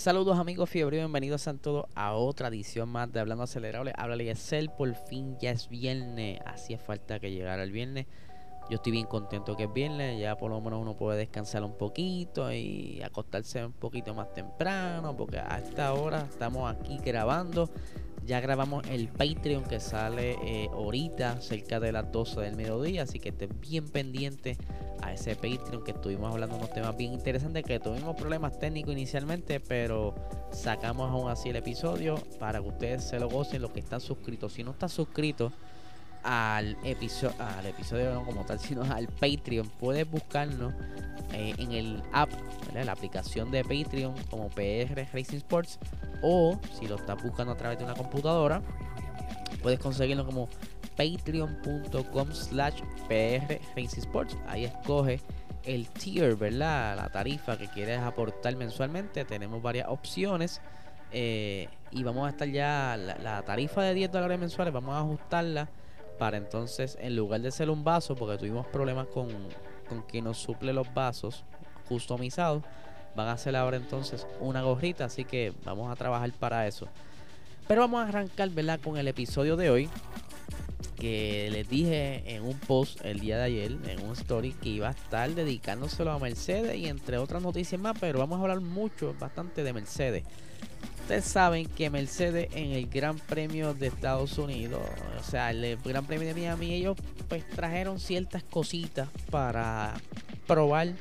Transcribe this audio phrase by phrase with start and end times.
[0.00, 3.92] Saludos amigos fiebre, bienvenidos a todos a otra edición más de Hablando Acelerable.
[3.98, 8.06] Háblale Cel, por fin ya es viernes, hacía falta que llegara el viernes.
[8.70, 11.76] Yo estoy bien contento que es viernes, ya por lo menos uno puede descansar un
[11.76, 17.68] poquito y acostarse un poquito más temprano, porque a esta hora estamos aquí grabando
[18.24, 23.02] ya grabamos el Patreon que sale eh, ahorita, cerca de las 12 del mediodía.
[23.02, 24.56] Así que estén bien pendientes
[25.12, 27.64] ese Patreon que estuvimos hablando de unos temas bien interesantes.
[27.64, 30.14] Que tuvimos problemas técnicos inicialmente, pero
[30.52, 33.62] sacamos aún así el episodio para que ustedes se lo gocen.
[33.62, 35.52] Los que están suscritos, si no están suscritos
[36.22, 40.74] al episodio, al episodio no como tal, sino al Patreon, puedes buscarnos
[41.32, 42.30] eh, en el app,
[42.74, 45.78] la aplicación de Patreon como PR Racing Sports
[46.22, 48.62] o si lo estás buscando a través de una computadora,
[49.62, 50.48] puedes conseguirlo como
[51.00, 53.58] patreon.com slash PR.
[54.46, 55.20] Ahí escoge
[55.64, 56.96] el tier, ¿verdad?
[56.96, 59.24] La tarifa que quieres aportar mensualmente.
[59.24, 60.60] Tenemos varias opciones.
[61.12, 65.68] Eh, y vamos a estar ya, la, tarifa de 10 dólares mensuales, vamos a ajustarla
[66.18, 69.28] para entonces, en lugar de ser un vaso, porque tuvimos problemas con,
[69.88, 71.44] con que nos suple los vasos
[71.88, 72.62] customizados,
[73.16, 76.86] van a hacer ahora entonces una gorrita, así que vamos a trabajar para eso.
[77.66, 78.78] Pero vamos a arrancar, ¿verdad?
[78.80, 79.88] Con el episodio de hoy,
[81.00, 84.88] que les dije en un post el día de ayer, en un story, que iba
[84.88, 89.14] a estar dedicándoselo a Mercedes y entre otras noticias más, pero vamos a hablar mucho,
[89.18, 90.24] bastante de Mercedes.
[91.00, 94.82] Ustedes saben que Mercedes en el Gran Premio de Estados Unidos,
[95.18, 99.94] o sea, el Gran Premio de Miami, ellos pues trajeron ciertas cositas para
[100.46, 100.92] probar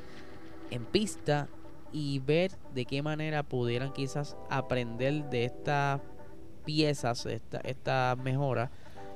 [0.72, 1.50] en pista
[1.92, 5.99] y ver de qué manera pudieran quizás aprender de estas
[6.64, 8.71] piezas, esta, esta mejora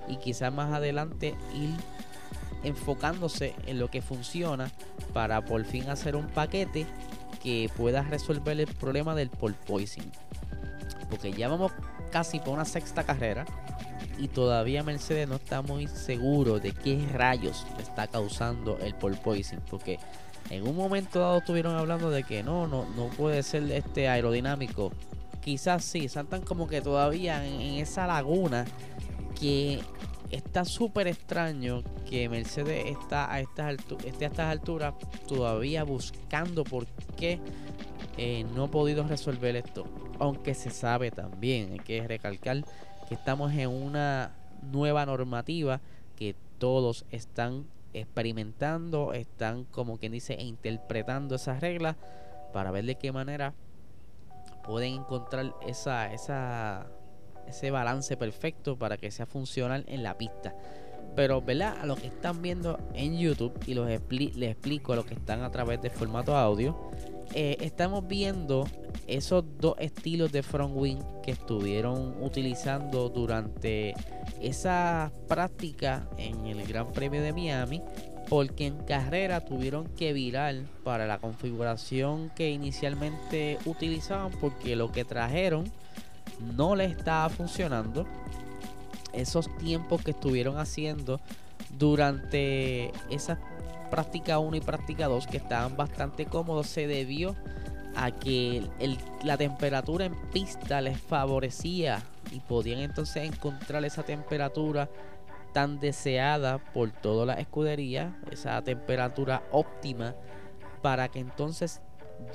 [0.07, 1.75] y quizás más adelante ir
[2.63, 4.71] enfocándose en lo que funciona
[5.13, 6.85] para por fin hacer un paquete
[7.41, 10.11] que pueda resolver el problema del porpoising.
[11.09, 11.71] Porque ya vamos
[12.11, 13.45] casi por una sexta carrera
[14.17, 19.59] y todavía Mercedes no está muy seguro de qué rayos está causando el porpoising.
[19.69, 19.99] Porque
[20.49, 24.91] en un momento dado estuvieron hablando de que no, no, no puede ser este aerodinámico.
[25.41, 28.65] Quizás sí, saltan como que todavía en, esa laguna
[29.43, 29.81] que
[30.31, 34.93] está súper extraño que Mercedes está a estas esté a estas alturas
[35.27, 36.85] todavía buscando por
[37.17, 37.41] qué
[38.17, 39.83] eh, no ha podido resolver esto.
[40.17, 42.63] Aunque se sabe también, hay que recalcar
[43.09, 44.31] que estamos en una
[44.71, 45.81] nueva normativa
[46.15, 51.97] que todos están experimentando, están como quien dice interpretando esas reglas
[52.53, 53.53] para ver de qué manera
[54.63, 56.87] pueden encontrar esa, esa,
[57.47, 60.55] ese balance perfecto para que sea funcional en la pista.
[61.15, 61.77] Pero, ¿verdad?
[61.79, 65.43] A los que están viendo en YouTube y los les explico a los que están
[65.43, 66.75] a través de formato audio,
[67.35, 68.67] eh, estamos viendo
[69.07, 73.93] esos dos estilos de front wing que estuvieron utilizando durante
[74.41, 77.81] esa práctica en el Gran Premio de Miami
[78.29, 85.05] porque en carrera tuvieron que virar para la configuración que inicialmente utilizaban porque lo que
[85.05, 85.65] trajeron
[86.39, 88.05] no le estaba funcionando
[89.13, 91.19] esos tiempos que estuvieron haciendo
[91.77, 93.39] durante esa
[93.89, 97.35] práctica 1 y práctica 2 que estaban bastante cómodos se debió
[97.95, 98.67] a que
[99.23, 102.01] la temperatura en pista les favorecía
[102.31, 104.89] y podían entonces encontrar esa temperatura
[105.53, 110.15] tan deseada por toda la escudería, esa temperatura óptima
[110.81, 111.81] para que entonces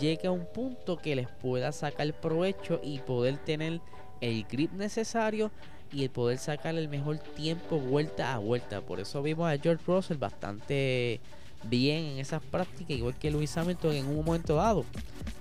[0.00, 3.80] llegue a un punto que les pueda sacar provecho y poder tener
[4.20, 5.50] el grip necesario
[5.92, 8.80] y el poder sacar el mejor tiempo vuelta a vuelta.
[8.80, 11.20] Por eso vimos a George Russell bastante
[11.64, 14.84] bien en esas prácticas, igual que Luis Hamilton en un momento dado.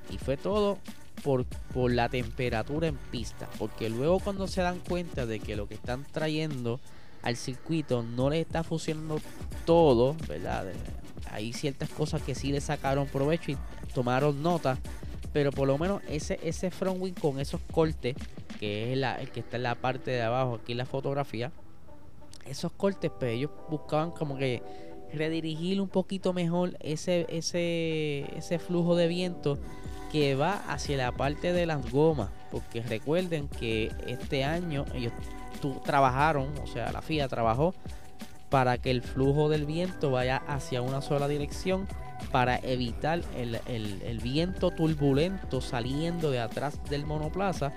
[0.09, 0.77] Y fue todo
[1.23, 3.49] por, por la temperatura en pista.
[3.59, 6.79] Porque luego cuando se dan cuenta de que lo que están trayendo
[7.23, 9.19] al circuito no les está funcionando
[9.65, 10.67] todo, ¿verdad?
[11.31, 13.57] Hay ciertas cosas que sí le sacaron provecho y
[13.93, 14.77] tomaron nota.
[15.33, 18.15] Pero por lo menos ese, ese front wing con esos cortes,
[18.59, 21.51] que es el que está en la parte de abajo, aquí en la fotografía,
[22.45, 24.63] esos cortes, pues ellos buscaban como que
[25.13, 29.57] redirigir un poquito mejor ese, ese, ese flujo de viento
[30.11, 32.29] que va hacia la parte de las gomas.
[32.51, 35.13] Porque recuerden que este año ellos
[35.83, 37.73] trabajaron, o sea, la FIA trabajó
[38.49, 41.87] para que el flujo del viento vaya hacia una sola dirección
[42.31, 47.71] para evitar el, el, viento turbulento saliendo de atrás del monoplaza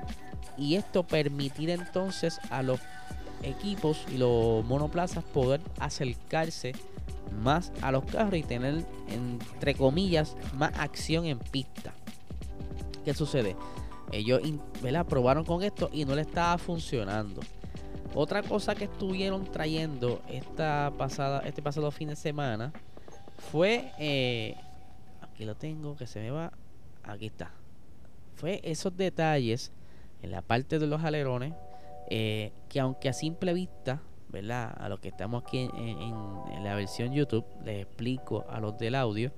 [0.56, 2.80] y esto permitir entonces a los
[3.42, 6.72] equipos y los monoplazas poder acercarse
[7.42, 11.92] más a los carros y tener, entre comillas, más acción en pista.
[13.04, 13.56] ¿Qué sucede?
[14.12, 14.40] ellos
[14.82, 15.06] ¿verdad?
[15.06, 17.40] probaron con esto y no le estaba funcionando.
[18.14, 22.72] Otra cosa que estuvieron trayendo esta pasada, este pasado fin de semana
[23.52, 24.56] fue, eh,
[25.20, 26.52] aquí lo tengo, que se me va,
[27.04, 27.52] aquí está.
[28.34, 29.70] Fue esos detalles
[30.22, 31.54] en la parte de los alerones
[32.08, 34.74] eh, que aunque a simple vista, ¿verdad?
[34.76, 39.30] A los que estamos aquí en, la versión YouTube, les explico a los del audio,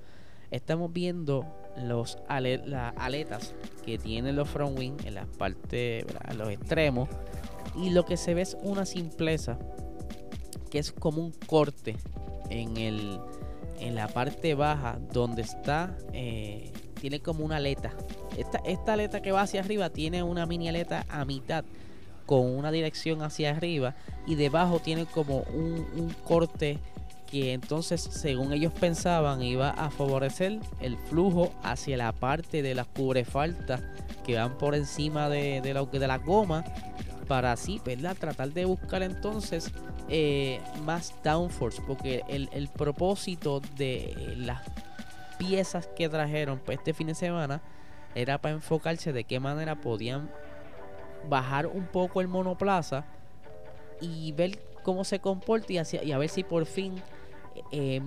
[0.49, 1.45] estamos viendo
[1.77, 3.53] los las aletas
[3.85, 7.07] que tienen los front wing en las partes, en los extremos
[7.75, 9.57] y lo que se ve es una simpleza
[10.69, 11.95] que es como un corte
[12.49, 13.19] en el
[13.79, 17.91] en la parte baja donde está eh, tiene como una aleta.
[18.37, 21.65] Esta, esta aleta que va hacia arriba tiene una mini aleta a mitad
[22.25, 26.79] con una dirección hacia arriba y debajo tiene como un, un corte
[27.29, 32.87] que entonces según ellos pensaban iba a favorecer el flujo hacia la parte de las
[32.87, 33.81] cubrefaltas
[34.25, 36.63] que van por encima de, de, la, de la goma
[37.25, 38.15] para así, ¿verdad?
[38.19, 39.71] Tratar de buscar entonces
[40.09, 44.61] eh, más downforce, porque el, propósito de las
[45.37, 47.61] piezas que trajeron pues, este fin de semana
[48.15, 50.29] era para enfocarse de qué manera podían
[51.29, 53.05] bajar un poco el monoplaza
[54.01, 57.01] y ver cómo se comporta y, y a ver si por fin
[57.71, 58.01] eh,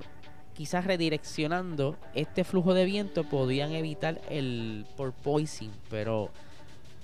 [0.54, 6.30] quizás redireccionando este flujo de viento podían evitar el porpoising, pero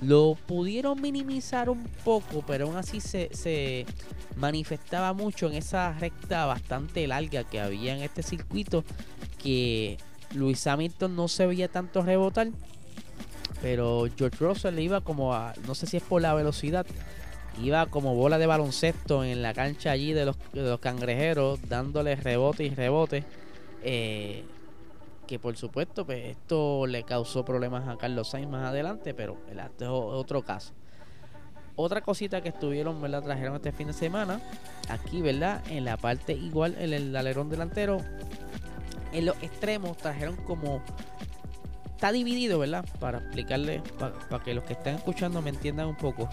[0.03, 3.87] lo pudieron minimizar un poco, pero aún así se,
[4.37, 8.85] manifestaba mucho en esa recta bastante larga que había en este circuito
[9.43, 9.99] que
[10.35, 12.49] Luis Hamilton no se veía tanto rebotar,
[13.61, 16.85] pero George Russell le iba como a, no sé si es por la velocidad,
[17.63, 22.17] iba como bola de baloncesto en la cancha allí de los, de los cangrejeros, dándole
[22.17, 23.25] rebote y rebote.
[23.85, 24.45] Eh,
[25.27, 29.85] que por supuesto pues esto le causó problemas a Carlos Sainz más adelante, pero este
[29.85, 30.73] es otro caso.
[31.75, 33.23] Otra cosita que estuvieron, ¿verdad?
[33.23, 34.41] Trajeron este fin de semana,
[34.89, 35.63] aquí, ¿verdad?
[35.71, 37.99] En la parte igual, en el alerón delantero,
[39.13, 40.83] en los extremos trajeron como...
[41.87, 42.85] Está dividido, ¿verdad?
[42.99, 46.29] Para explicarle, para, que los que están escuchando me entiendan un poco.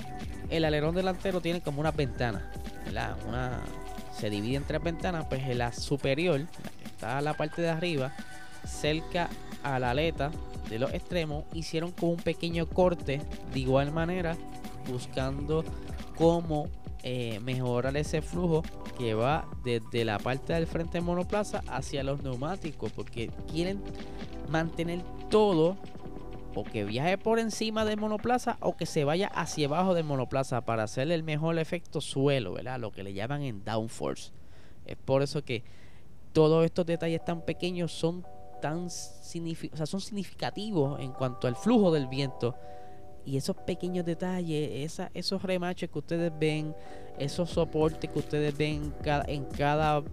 [0.50, 2.50] El alerón delantero tiene como una ventana,
[2.86, 3.16] ¿verdad?
[3.28, 3.62] Una,
[4.18, 6.42] se divide en tres ventanas, pues en la superior,
[6.82, 8.14] que está a la parte de arriba,
[8.66, 9.30] cerca
[9.64, 10.32] a la aleta
[10.70, 13.22] de los extremos hicieron como un pequeño corte
[13.54, 14.38] de igual manera
[14.88, 15.64] buscando
[16.16, 16.68] cómo
[17.04, 18.64] eh, mejorar ese flujo
[18.98, 23.82] que va desde la parte del frente de monoplaza hacia los neumáticos porque quieren
[24.50, 25.78] mantener todo
[26.56, 30.62] o que viaje por encima del monoplaza o que se vaya hacia abajo del monoplaza
[30.62, 32.80] para hacer el mejor efecto suelo, ¿verdad?
[32.80, 34.32] Lo que le llaman en downforce.
[34.86, 35.64] Es por eso que
[36.34, 38.26] todos estos detalles tan pequeños son
[38.60, 42.56] tan o sea, son significativos en cuanto al flujo del viento.
[43.26, 46.76] Y esos pequeños detalles, esos remaches que ustedes ven,
[47.18, 48.94] esos soportes que ustedes ven
[49.28, 50.04] en cada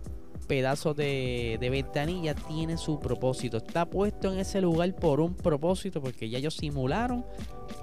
[0.46, 3.56] pedazo de, de, ventanilla tiene su propósito.
[3.56, 7.24] Está puesto en ese lugar por un propósito, porque ya ellos simularon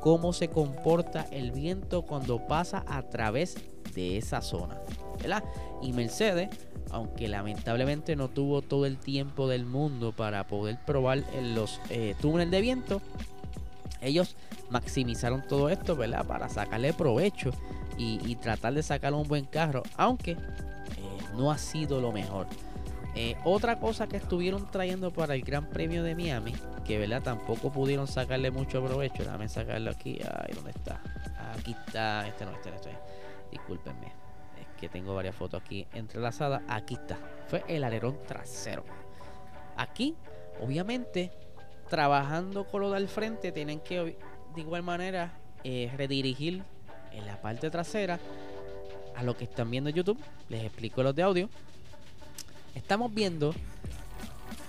[0.01, 3.55] cómo se comporta el viento cuando pasa a través
[3.93, 4.77] de esa zona.
[5.19, 5.43] ¿verdad?
[5.81, 6.49] Y Mercedes
[6.93, 12.15] aunque lamentablemente no tuvo todo el tiempo del mundo para poder probar en los eh,
[12.21, 13.01] túneles de viento,
[13.99, 14.35] ellos
[14.69, 16.23] maximizaron todo esto, ¿verdad?
[16.25, 17.49] Para sacarle provecho
[17.97, 20.37] y, tratar de sacar un buen carro, aunque eh,
[21.35, 22.45] no ha sido lo mejor.
[23.15, 26.53] Eh, otra cosa que estuvieron trayendo para el Gran Premio de Miami,
[26.85, 29.23] que verdad tampoco pudieron sacarle mucho provecho.
[29.23, 30.19] Déjame sacarlo aquí.
[30.21, 31.01] Ay, ¿dónde está?
[31.57, 32.27] Aquí está.
[32.27, 33.22] Este no, este no, este.
[33.53, 34.23] Discúlpenme
[34.83, 36.61] que tengo varias fotos aquí entrelazadas.
[36.67, 37.17] Aquí está.
[37.47, 38.83] Fue el alerón trasero.
[39.77, 40.13] Aquí,
[40.61, 41.31] obviamente,
[41.89, 44.17] trabajando con lo del frente, tienen que
[44.53, 46.63] de igual manera eh, redirigir
[47.13, 48.19] en la parte trasera
[49.15, 50.19] a lo que están viendo en YouTube.
[50.49, 51.49] Les explico los de audio.
[52.75, 53.55] Estamos viendo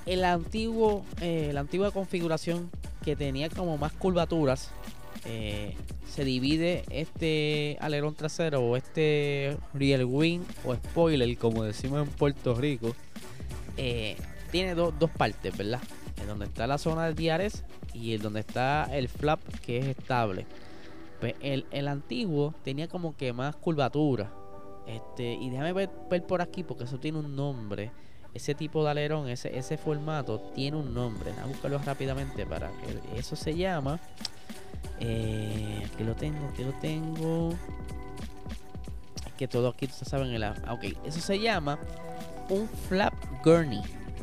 [0.06, 2.70] el antiguo, eh, la antigua configuración
[3.04, 4.70] que tenía como más curvaturas
[5.26, 5.74] eh,
[6.06, 12.54] se divide este alerón trasero o este rear wing o spoiler, como decimos en Puerto
[12.54, 12.94] Rico,
[13.76, 14.16] eh,
[14.50, 15.80] tiene dos partes, ¿verdad?
[16.20, 19.86] En donde está la zona de diares y en donde está el flap que es
[19.86, 20.46] estable.
[21.20, 24.30] Pues el, antiguo tenía como que más curvatura.
[24.86, 25.90] Este, y déjame ver,
[26.26, 27.90] por aquí porque eso tiene un nombre.
[28.34, 31.30] Ese tipo de alerón, ese, ese formato tiene un nombre.
[31.30, 33.98] Vamos a buscarlo rápidamente para que eso se llama.
[35.00, 37.54] Eh, que lo tengo, que lo tengo.
[39.36, 41.78] Que todo aquí, ustedes saben, el, ok, eso se llama
[42.48, 43.14] un flap
[43.44, 43.82] gurney.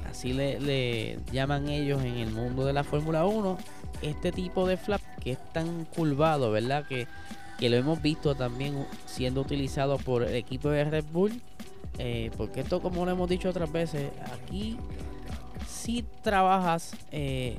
[0.10, 3.58] Así le, llaman ellos en el mundo de la Fórmula 1.
[4.02, 6.86] Este tipo de flap qué es tan curvado, ¿verdad?
[6.88, 7.08] Que,
[7.60, 11.42] que lo hemos visto también siendo utilizado por el equipo de Red Bull.
[11.98, 14.78] Eh, porque esto, como lo hemos dicho otras veces, aquí
[15.68, 17.58] si trabajas eh,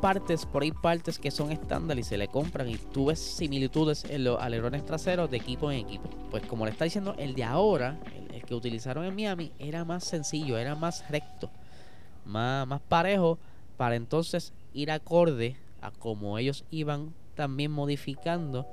[0.00, 4.04] partes, por ahí partes que son estándar y se le compran y tú ves similitudes
[4.04, 6.08] en los alerones traseros de equipo en equipo.
[6.30, 7.98] Pues como le está diciendo, el de ahora,
[8.32, 11.50] el, que utilizaron en Miami, era más sencillo, era más recto,
[12.24, 13.38] más, más parejo
[13.76, 18.66] para entonces ir acorde a como ellos iban también modificando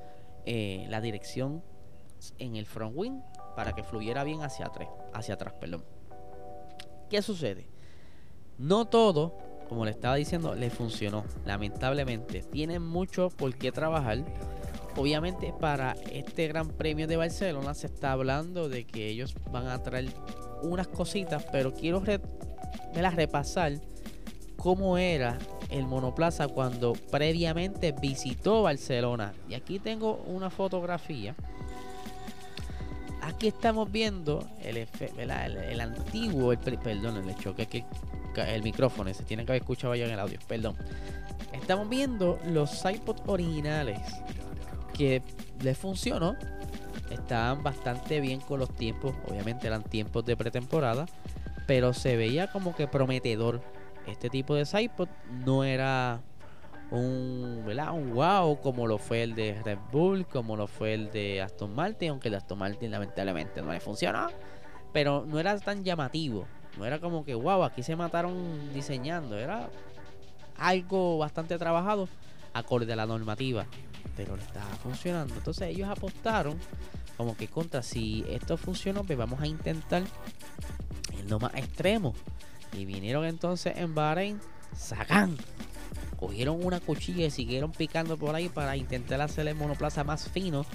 [0.45, 1.61] eh, la dirección
[2.39, 3.19] en el front wing
[3.55, 5.83] para que fluyera bien hacia atrás, hacia atrás, perdón.
[7.09, 7.67] ¿Qué sucede?
[8.57, 11.25] No todo como le estaba diciendo, le funcionó.
[11.45, 14.23] Lamentablemente, tienen mucho por qué trabajar.
[14.95, 19.83] Obviamente, para este Gran Premio de Barcelona se está hablando de que ellos van a
[19.83, 20.07] traer
[20.63, 22.01] unas cositas, pero quiero
[22.93, 23.73] repasar
[24.55, 25.37] cómo era
[25.69, 29.33] el monoplaza cuando previamente visitó Barcelona.
[29.47, 31.35] Y aquí tengo una fotografía.
[33.21, 37.83] Aquí estamos viendo el, el, antiguo, el, perdón, el choque que
[38.43, 40.75] el micrófono, se tiene que haber escuchado ya en el audio, perdón.
[41.53, 43.99] Estamos viendo los iPods originales
[44.93, 45.21] que
[45.61, 46.35] les funcionó.
[47.09, 51.05] Estaban bastante bien con los tiempos, obviamente eran tiempos de pretemporada,
[51.65, 53.61] pero se veía como que prometedor.
[54.07, 55.09] Este tipo de iPod
[55.45, 56.21] no era
[56.91, 61.41] un, un wow como lo fue el de Red Bull, como lo fue el de
[61.41, 64.27] Aston Martin, aunque el de Aston Martin lamentablemente no le funcionó,
[64.93, 66.47] pero no era tan llamativo.
[66.77, 69.37] No era como que, wow, aquí se mataron diseñando.
[69.37, 69.69] Era
[70.57, 72.07] algo bastante trabajado
[72.53, 73.65] acorde a la normativa.
[74.15, 75.33] Pero estaba funcionando.
[75.33, 76.57] Entonces ellos apostaron
[77.17, 80.03] como que contra, si esto funcionó, pues vamos a intentar
[81.17, 82.13] el no más extremo.
[82.73, 84.39] Y vinieron entonces en Bahrein,
[84.75, 85.35] sacan.
[86.19, 90.65] Cogieron una cuchilla y siguieron picando por ahí para intentar hacer el monoplaza más fino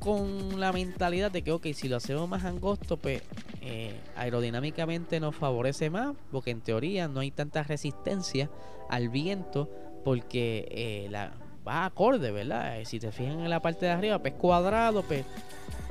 [0.00, 3.22] con la mentalidad de que, ok, si lo hacemos más angosto, pues
[3.60, 8.50] eh, aerodinámicamente nos favorece más, porque en teoría no hay tanta resistencia
[8.88, 9.70] al viento,
[10.02, 11.32] porque eh, la,
[11.68, 12.80] va acorde, ¿verdad?
[12.80, 15.24] Eh, si te fijan en la parte de arriba, pues cuadrado, pues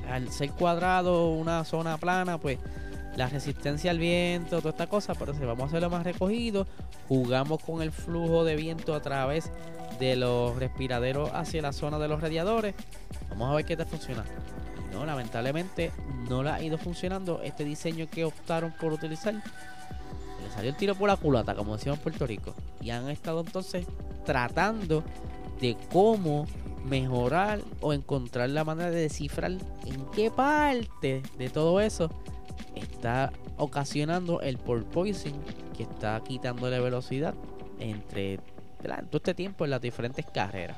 [0.09, 2.57] al ser cuadrado una zona plana, pues
[3.15, 6.67] la resistencia al viento, toda esta cosa, pero si vamos a hacerlo más recogido,
[7.07, 9.51] jugamos con el flujo de viento a través
[9.99, 12.75] de los respiraderos hacia la zona de los radiadores.
[13.29, 14.23] Vamos a ver qué te funciona.
[14.93, 15.91] no, lamentablemente
[16.29, 19.33] no le ha ido funcionando este diseño que optaron por utilizar.
[19.33, 22.55] Le salió el tiro por la culata, como decimos en Puerto Rico.
[22.81, 23.85] Y han estado entonces
[24.25, 25.03] tratando
[25.59, 26.47] de cómo
[26.85, 32.09] mejorar o encontrar la manera de descifrar en qué parte de todo eso
[32.99, 35.39] está ocasionando el porpoising
[35.77, 37.33] que está quitándole velocidad
[37.79, 38.39] entre
[39.09, 40.77] todo este tiempo en las diferentes carreras.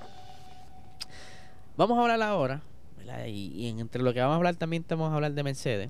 [1.75, 2.61] Vamos a hablar ahora,
[3.25, 5.89] y, entre lo que vamos a hablar también vamos a hablar de Mercedes.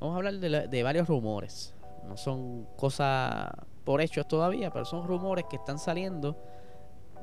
[0.00, 1.74] Vamos a hablar de, varios rumores.
[2.08, 3.52] No son cosas
[3.84, 6.36] por hechos todavía, pero son rumores que están saliendo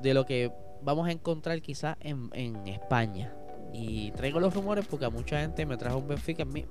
[0.01, 3.33] de lo que vamos a encontrar quizás en, en España.
[3.73, 6.65] Y traigo los rumores porque a mucha gente me trajo un buen feedback,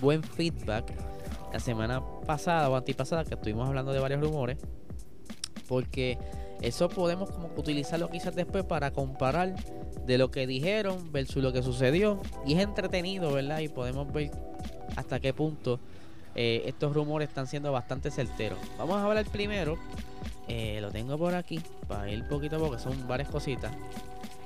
[0.00, 0.92] buen feedback
[1.52, 4.58] la semana pasada o antipasada que estuvimos hablando de varios rumores.
[5.68, 6.18] Porque
[6.60, 9.54] eso podemos como utilizarlo quizás después para comparar
[10.06, 12.20] de lo que dijeron versus lo que sucedió.
[12.46, 13.60] Y es entretenido, ¿verdad?
[13.60, 14.30] Y podemos ver
[14.96, 15.80] hasta qué punto
[16.34, 18.58] eh, estos rumores están siendo bastante certeros.
[18.78, 19.78] Vamos a hablar primero.
[20.48, 23.72] Eh, lo tengo por aquí para ir poquito a poco, son varias cositas.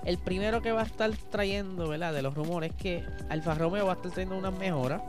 [0.05, 2.13] El primero que va a estar trayendo, ¿verdad?
[2.13, 5.03] De los rumores es que Alfa Romeo va a estar trayendo unas mejoras.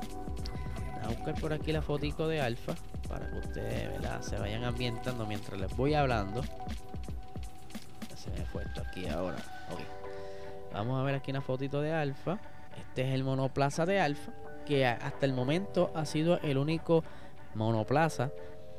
[1.10, 2.76] Buscar por aquí la fotico de Alfa
[3.08, 4.22] para que ustedes, ¿verdad?
[4.22, 6.44] Se vayan ambientando mientras les voy hablando
[8.36, 9.38] me fue esto aquí ahora.
[10.74, 12.40] Vamos a ver aquí una fotito de Alfa.
[12.78, 14.32] Este es el monoplaza de Alfa.
[14.66, 17.04] Que hasta el momento ha sido el único
[17.56, 18.32] monoplaza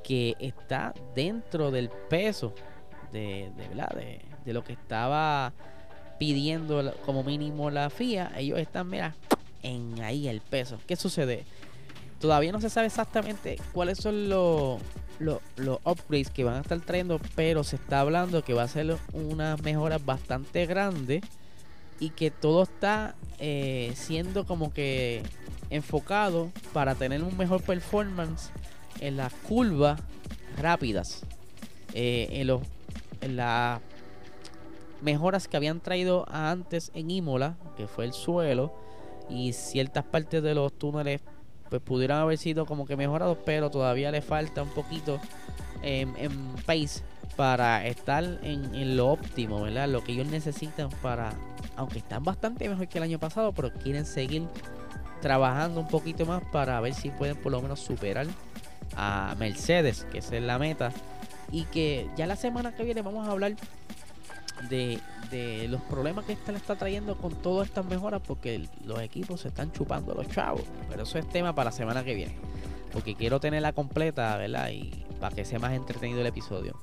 [0.05, 2.55] que está dentro del peso
[3.11, 5.53] de, de, de, lo que estaba
[6.19, 8.33] pidiendo como mínimo la FIA.
[8.37, 9.15] Ellos están, mira,
[9.63, 10.79] en ahí el peso.
[10.87, 11.45] ¿Qué sucede?
[12.21, 14.81] Todavía no se sabe exactamente cuáles son los
[15.19, 15.41] los,
[15.85, 19.57] upgrades que van a estar trayendo, pero se está hablando que va a ser una
[19.57, 21.23] mejora bastante grande
[22.01, 25.23] y que todo está eh, siendo como que
[25.71, 28.51] enfocado para tener un mejor performance
[29.01, 30.01] en las curvas
[30.57, 31.23] rápidas,
[31.95, 32.63] eh, en, los,
[33.21, 33.81] en las
[35.03, 38.73] mejoras que habían traído antes en Imola, que fue el suelo,
[39.29, 41.21] y ciertas partes de los túneles
[41.69, 45.21] pues pudieran haber sido como que mejorados, pero todavía le falta un poquito
[45.83, 46.13] en,
[46.67, 47.03] pace
[47.37, 49.89] para estar en, lo óptimo, ¿verdad?
[49.89, 51.33] Lo que ellos necesitan para,
[51.77, 54.43] aunque están bastante mejor que el año pasado, pero quieren seguir
[55.21, 58.27] trabajando un poquito más para ver si pueden por lo menos superar
[58.97, 60.93] a Mercedes, que esa es la meta.
[61.51, 63.55] Y que ya la semana que viene vamos a hablar
[64.69, 65.01] de,
[65.69, 69.49] los problemas que esta le está trayendo con todas estas mejoras, porque los equipos se
[69.49, 70.63] están chupando los chavos.
[70.89, 72.37] Pero eso es tema para la semana que viene.
[72.93, 74.71] Porque quiero tenerla completa, ¿verdad?
[74.71, 76.75] Y para que sea más entretenido el episodio.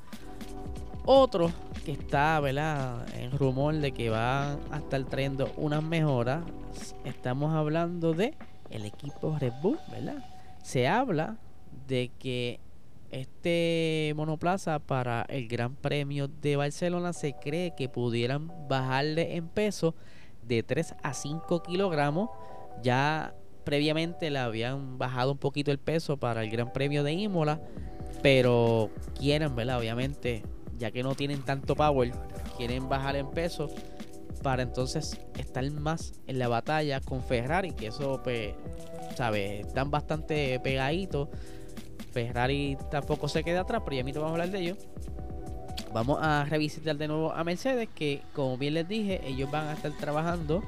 [1.06, 1.52] Otro
[1.86, 3.06] que está, ¿verdad?
[3.16, 6.44] En rumor de que va a estar trayendo unas mejoras.
[7.04, 8.36] Estamos hablando de
[8.70, 10.24] el equipo Red Bull, ¿verdad?
[10.64, 11.38] Se habla
[11.88, 12.60] de que
[13.16, 19.96] este monoplaza para el Gran Premio de Barcelona se cree que pudieran bajarle en peso
[20.46, 22.30] de 3 a 5 kilogramos.
[22.84, 27.62] Ya previamente le habían bajado un poquito el peso para el Gran Premio de Imola,
[28.22, 29.80] pero quieren, ¿verdad?
[29.80, 30.44] Obviamente,
[30.78, 32.12] ya que no tienen tanto power,
[32.58, 33.70] quieren bajar en peso
[34.44, 38.54] para entonces estar más en la batalla con Ferrari, que eso, pues,
[39.16, 39.66] ¿sabes?
[39.66, 41.30] Están bastante pegaditos
[42.16, 44.78] Ferrari tampoco se queda atrás, pero ya mismo vamos a hablar de ello.
[45.92, 49.74] Vamos a revisitar de nuevo a Mercedes, que como bien les dije, ellos van a
[49.74, 50.64] estar trabajando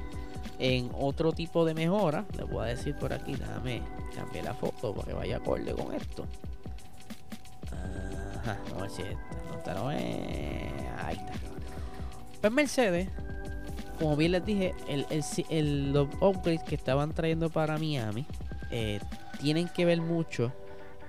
[0.58, 2.26] en otro tipo de mejora.
[2.36, 3.80] Les voy a decir por aquí, déjame
[4.14, 6.26] cambiar la foto para que vaya acorde con esto.
[8.42, 9.02] Ajá, a ver si
[9.56, 11.32] esta no Ahí está.
[12.42, 13.08] Pues Mercedes,
[13.98, 14.74] como bien les dije,
[15.62, 18.26] los upgrades que estaban trayendo para Miami
[18.70, 19.00] eh,
[19.40, 20.52] tienen que ver mucho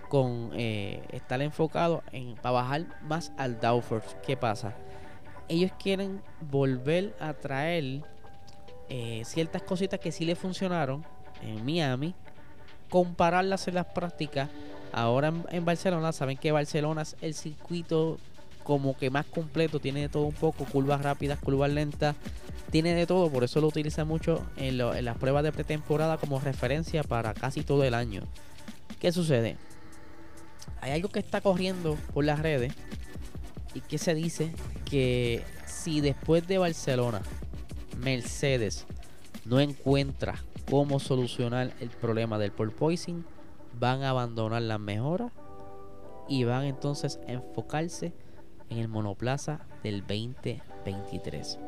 [0.09, 4.17] con eh, estar enfocado en para bajar más al downforce.
[4.25, 4.73] ¿Qué pasa?
[5.47, 8.01] Ellos quieren volver a traer
[8.89, 11.05] eh, ciertas cositas que sí le funcionaron
[11.43, 12.15] en Miami,
[12.89, 14.49] compararlas en las prácticas.
[14.91, 18.17] Ahora en, Barcelona, saben que Barcelona es el circuito
[18.63, 22.15] como que más completo, tiene de todo un poco, curvas rápidas, curvas lentas,
[22.71, 26.39] tiene de todo, por eso lo utilizan mucho en, en las pruebas de pretemporada como
[26.39, 28.23] referencia para casi todo el año.
[28.99, 29.57] ¿Qué sucede?
[30.81, 32.73] Hay algo que está corriendo por las redes
[33.73, 34.53] y que se dice
[34.85, 37.21] que si después de Barcelona
[37.99, 38.85] Mercedes
[39.45, 40.35] no encuentra
[40.69, 43.25] cómo solucionar el problema del porpoising,
[43.79, 45.31] van a abandonar las mejoras
[46.27, 48.13] y van entonces a enfocarse
[48.69, 51.59] en el monoplaza del 2023.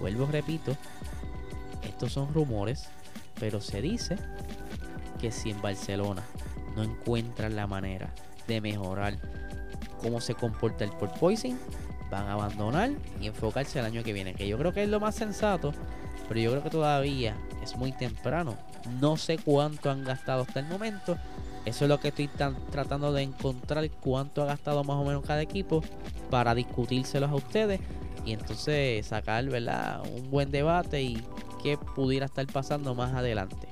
[0.00, 0.76] Vuelvo, repito,
[1.82, 2.88] estos son rumores,
[3.38, 4.16] pero se dice
[5.20, 6.24] que si en Barcelona
[6.74, 8.12] no encuentran la manera
[8.50, 9.14] de mejorar
[10.02, 11.58] cómo se comporta el porpoising,
[12.10, 14.34] van a abandonar y enfocarse al año que viene.
[14.34, 15.72] Que yo creo que es lo más sensato,
[16.28, 18.56] pero yo creo que todavía es muy temprano.
[19.00, 21.16] No sé cuánto han gastado hasta el momento.
[21.64, 22.28] Eso es lo que estoy
[22.70, 25.82] tratando de encontrar, cuánto ha gastado más o menos cada equipo
[26.30, 27.80] para discutírselos a ustedes
[28.24, 30.02] y entonces sacar ¿verdad?
[30.16, 31.22] un buen debate y
[31.62, 33.70] qué pudiera estar pasando más adelante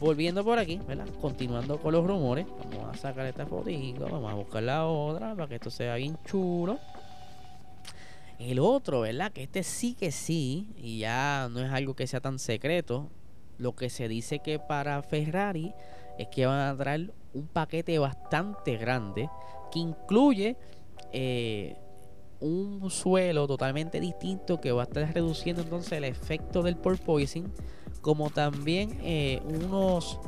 [0.00, 1.06] volviendo por aquí, ¿verdad?
[1.20, 2.46] Continuando con los rumores.
[2.90, 4.04] A sacar esta fotito.
[4.04, 6.78] Vamos a buscar la otra para que esto sea bien chulo.
[8.38, 9.30] El otro, ¿verdad?
[9.32, 10.68] Que este sí que sí.
[10.76, 13.08] Y ya no es algo que sea tan secreto.
[13.58, 15.72] Lo que se dice que para Ferrari
[16.18, 19.30] es que van a traer un paquete bastante grande.
[19.70, 20.56] Que incluye
[21.12, 21.76] eh,
[22.40, 27.52] un suelo totalmente distinto que va a estar reduciendo entonces el efecto del porpoising
[28.00, 30.18] como también eh, unos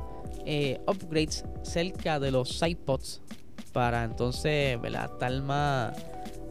[0.47, 3.21] eh, upgrades cerca de los sidepods
[3.73, 5.97] para entonces estar más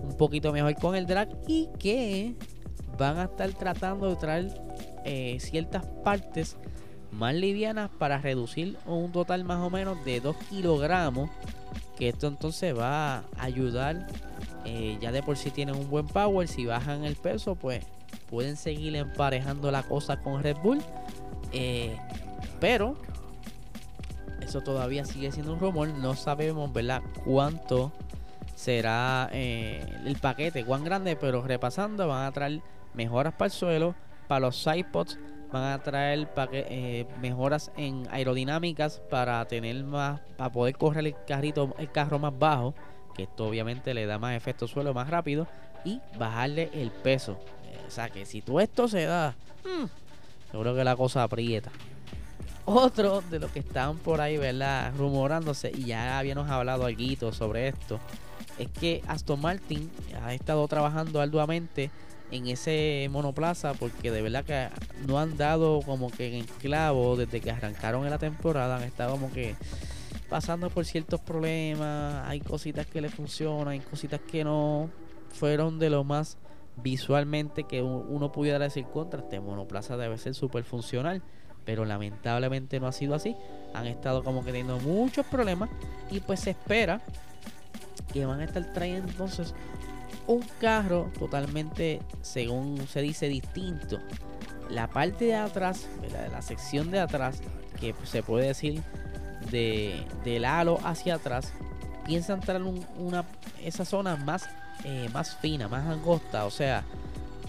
[0.01, 2.36] un poquito mejor con el drag y que
[2.97, 4.62] van a estar tratando de traer
[5.06, 6.58] eh, ciertas partes
[7.12, 11.30] más livianas para reducir un total más o menos de 2 kilogramos
[11.97, 14.08] que esto entonces va a ayudar
[15.01, 17.84] ya de por sí tienen un buen power si bajan el peso pues
[18.32, 20.82] pueden seguir emparejando la cosa con Red Bull.
[21.51, 21.95] Eh,
[22.60, 22.95] pero
[24.51, 25.87] eso todavía sigue siendo un rumor.
[25.87, 27.01] No sabemos, ¿verdad?
[27.23, 27.93] Cuánto
[28.53, 31.15] será eh, el paquete, cuán grande.
[31.15, 32.61] Pero repasando, van a traer
[32.93, 33.95] mejoras para el suelo,
[34.27, 35.17] para los sidepods.
[35.53, 41.73] Van a traer eh, mejoras en aerodinámicas para tener más, para poder correr el carrito,
[41.77, 42.73] el carro más bajo,
[43.15, 45.47] que esto obviamente le da más efecto suelo más rápido
[45.85, 47.37] y bajarle el peso.
[47.87, 49.35] O sea que si todo esto se da,
[49.65, 49.85] hmm,
[50.51, 51.71] seguro que la cosa aprieta.
[52.65, 54.93] Otro de los que están por ahí, ¿verdad?
[54.97, 58.00] Rumorándose, y ya habíamos hablado algo sobre esto,
[58.60, 59.89] es que Aston Martin
[60.24, 61.89] ha estado trabajando arduamente
[62.32, 64.69] en ese monoplaza porque de verdad que
[65.06, 69.12] no han dado como que en clavo desde que arrancaron en la temporada, han estado
[69.12, 69.56] como que
[70.30, 74.89] pasando por ciertos problemas, hay cositas que le funcionan, hay cositas que no.
[75.34, 76.38] Fueron de lo más
[76.78, 81.21] visualmente que uno pudiera decir contra este monoplaza debe ser súper funcional
[81.65, 83.36] pero lamentablemente no ha sido así.
[83.74, 85.69] Han estado como que teniendo muchos problemas
[86.10, 87.02] y pues se espera
[88.12, 89.54] que van a estar trayendo entonces
[90.28, 94.00] un carro totalmente según se dice distinto.
[94.69, 95.88] La parte de atrás
[96.32, 97.41] la sección de atrás
[97.80, 98.82] que se puede decir
[99.50, 101.52] de, del halo hacia atrás,
[102.06, 103.26] piensa entrar en una,
[103.63, 104.47] esa zona más,
[104.84, 106.84] eh, más fina, más angosta, o sea,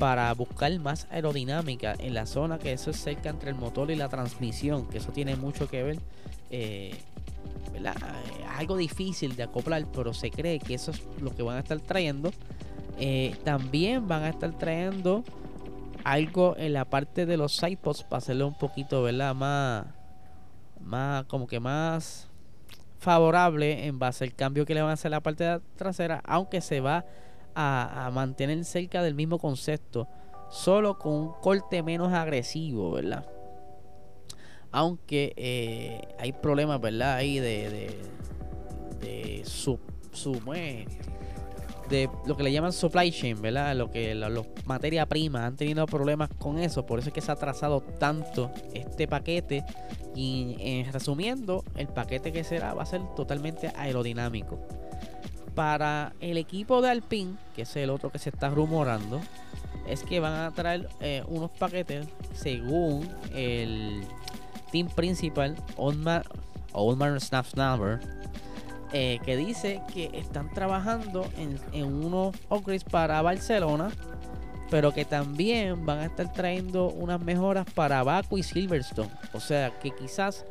[0.02, 3.94] para buscar más aerodinámica en la zona que eso es cerca entre el motor y
[3.94, 5.98] la transmisión, que eso tiene mucho que ver.
[6.50, 6.92] Eh,
[8.58, 11.78] algo difícil de acoplar, pero se cree que eso es lo que van a estar
[11.78, 12.32] trayendo.
[12.98, 15.22] Eh, también van a estar trayendo
[16.02, 19.36] algo en la parte de los sidepods para hacerlo un poquito, ¿verdad?
[19.36, 19.86] Más,
[20.80, 22.28] más como que más
[22.98, 26.60] favorable en base al cambio que le van a hacer a la parte trasera, aunque
[26.60, 27.04] se va
[28.12, 30.08] mantener cerca del mismo concepto,
[30.50, 33.26] solo con un corte menos agresivo, ¿verdad?
[34.70, 37.14] Aunque eh, hay problemas, ¿verdad?
[37.16, 37.98] Ahí de, de,
[39.00, 39.78] de su
[41.88, 43.76] de lo que le llaman supply chain, ¿verdad?
[43.76, 47.30] Lo que los materia prima han tenido problemas con eso, por eso es que se
[47.30, 49.64] ha atrasado tanto este paquete
[50.14, 54.58] y en resumiendo, el paquete que será va a ser totalmente aerodinámico.
[55.54, 59.20] Para el equipo de Alpine, que es el otro que se está rumorando,
[59.86, 64.02] es que van a traer eh, unos paquetes según el
[64.70, 66.22] team principal, Oldman,
[66.72, 68.00] Oldman Snapsnapper
[68.94, 73.90] eh, que dice que están trabajando en, unos upgrades para Barcelona,
[74.70, 79.08] pero que también van a estar trayendo unas mejoras para Baku y Silverstone.
[79.32, 80.44] O sea que quizás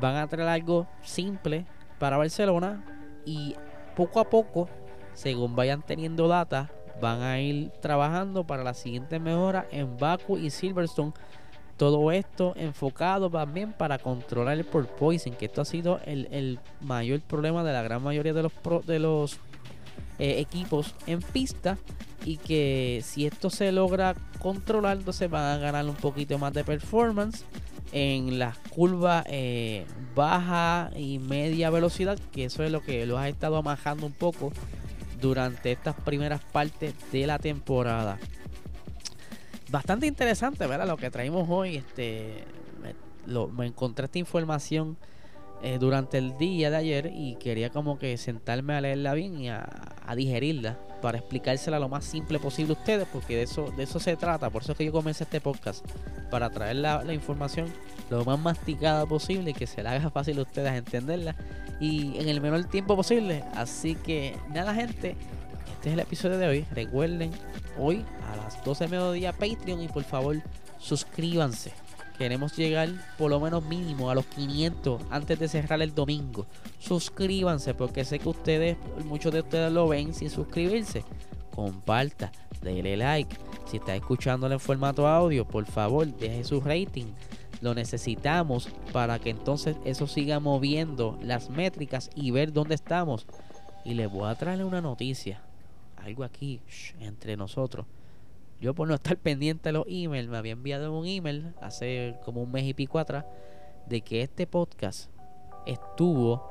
[0.00, 1.66] van a traer algo simple
[1.98, 2.84] para Barcelona
[3.26, 3.56] y
[4.00, 4.66] poco a poco,
[5.12, 6.70] según vayan teniendo data,
[7.02, 11.12] van a ir trabajando para la siguiente mejora en Baku y Silverstone.
[11.76, 17.62] Todo esto enfocado también para controlar el porpoising, que esto ha sido el, mayor problema
[17.62, 18.52] de la gran mayoría de los,
[18.86, 19.38] de los
[20.20, 21.76] eh, equipos en pista.
[22.24, 26.62] Y que si esto se logra controlar, entonces van a ganar un poquito más de
[26.64, 27.44] performance
[27.92, 33.28] en las curvas eh, baja y media velocidad, que eso es lo que los ha
[33.28, 34.52] estado amajando un poco
[35.20, 38.18] durante estas primeras partes de la temporada
[39.70, 40.86] bastante interesante, ¿verdad?
[40.86, 42.44] Lo que traímos hoy, este,
[43.26, 44.96] me, encontré esta información
[45.62, 49.50] eh, durante el día de ayer y quería como que sentarme a leerla bien y
[49.50, 49.66] a,
[50.16, 54.16] digerirla para explicársela lo más simple posible a ustedes, porque de eso, de eso se
[54.16, 55.84] trata, por eso es que yo comencé este podcast,
[56.30, 57.68] para traer la, información
[58.10, 61.36] lo más masticada posible y que se la haga fácil a ustedes entenderla
[61.78, 63.44] y en el menor tiempo posible.
[63.54, 65.14] Así que nada gente,
[65.74, 66.66] este es el episodio de hoy.
[66.72, 67.30] Recuerden,
[67.78, 70.36] hoy a las 12 de mediodía Patreon y por favor
[70.78, 71.72] suscríbanse.
[72.20, 76.44] Queremos llegar por lo menos mínimo a los 500 antes de cerrar el domingo.
[76.78, 81.02] Suscríbanse porque sé que ustedes, muchos de ustedes lo ven sin suscribirse.
[81.54, 82.30] Comparta,
[82.60, 83.34] déle like.
[83.64, 87.06] Si está escuchándolo en formato audio, por favor, deje su rating.
[87.62, 93.24] Lo necesitamos para que entonces eso siga moviendo las métricas y ver dónde estamos.
[93.82, 95.40] Y les voy a traerle una noticia
[95.96, 96.60] algo aquí
[97.00, 97.86] entre nosotros.
[98.60, 102.42] Yo por no estar pendiente de los emails, me había enviado un email hace como
[102.42, 103.24] un mes y pico atrás
[103.86, 105.10] de que este podcast
[105.66, 106.50] estuvo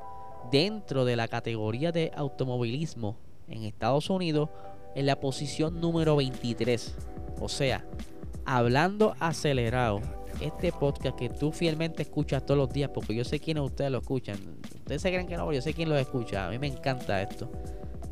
[0.52, 3.18] dentro de la categoría de automovilismo
[3.48, 4.50] en Estados Unidos
[4.96, 6.96] en la posición número 23.
[7.40, 7.86] O sea,
[8.46, 10.02] hablando acelerado,
[10.42, 14.00] este podcast que tú fielmente escuchas todos los días, porque yo sé quiénes ustedes lo
[14.00, 14.38] escuchan.
[14.76, 16.48] Ustedes se creen que no, yo sé quién lo escucha.
[16.48, 17.52] A mí me encanta esto.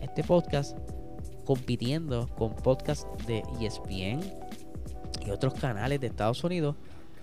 [0.01, 0.77] Este podcast
[1.47, 4.19] compitiendo con podcasts de ESPN
[5.25, 6.75] y otros canales de Estados Unidos.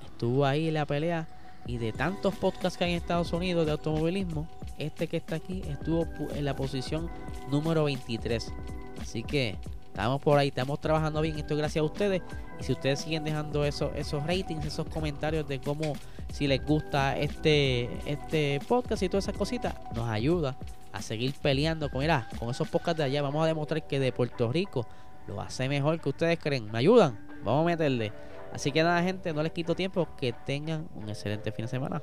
[0.03, 1.29] Estuvo ahí la pelea
[1.67, 5.63] y de tantos podcasts que hay en Estados Unidos de automovilismo, este que está aquí
[5.69, 7.11] estuvo en la posición
[7.51, 8.51] número 23.
[8.99, 9.59] Así que
[9.89, 11.39] estamos por ahí, estamos trabajando bien.
[11.39, 12.23] Esto gracias a ustedes.
[12.59, 15.93] Y si ustedes siguen dejando esos, esos ratings, esos comentarios de cómo,
[16.33, 20.57] si les gusta este, este podcast y todas esas cositas, nos ayuda
[20.95, 23.21] a seguir peleando con, mira, con esos podcasts de allá.
[23.21, 24.87] Vamos a demostrar que de Puerto Rico
[25.27, 26.71] lo hace mejor que ustedes creen.
[26.71, 27.19] ¿Me ayudan?
[27.43, 28.13] Vamos a meterle.
[28.53, 30.09] Así que nada, gente, no les quito tiempo.
[30.17, 32.03] Que tengan un excelente fin de semana.